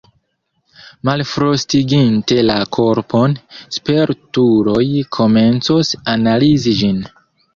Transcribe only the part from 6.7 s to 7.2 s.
ĝin.